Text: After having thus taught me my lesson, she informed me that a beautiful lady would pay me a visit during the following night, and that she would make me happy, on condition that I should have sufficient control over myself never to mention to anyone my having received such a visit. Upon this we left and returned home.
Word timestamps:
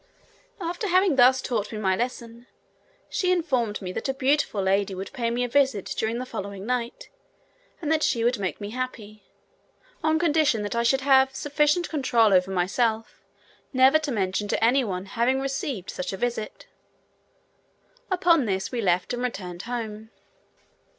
After 0.59 0.87
having 0.87 1.15
thus 1.15 1.43
taught 1.43 1.71
me 1.71 1.77
my 1.77 1.95
lesson, 1.95 2.47
she 3.07 3.31
informed 3.31 3.83
me 3.83 3.91
that 3.91 4.09
a 4.09 4.15
beautiful 4.15 4.59
lady 4.63 4.95
would 4.95 5.13
pay 5.13 5.29
me 5.29 5.43
a 5.43 5.47
visit 5.47 5.93
during 5.95 6.17
the 6.17 6.25
following 6.25 6.65
night, 6.65 7.09
and 7.83 7.91
that 7.91 8.01
she 8.01 8.23
would 8.23 8.39
make 8.39 8.59
me 8.59 8.71
happy, 8.71 9.21
on 10.03 10.17
condition 10.17 10.63
that 10.63 10.73
I 10.75 10.81
should 10.81 11.01
have 11.01 11.35
sufficient 11.35 11.87
control 11.87 12.33
over 12.33 12.49
myself 12.49 13.21
never 13.73 13.99
to 13.99 14.11
mention 14.11 14.47
to 14.47 14.63
anyone 14.63 15.03
my 15.03 15.09
having 15.09 15.39
received 15.39 15.91
such 15.91 16.11
a 16.13 16.17
visit. 16.17 16.65
Upon 18.09 18.45
this 18.45 18.71
we 18.71 18.81
left 18.81 19.13
and 19.13 19.21
returned 19.21 19.61
home. 19.61 20.09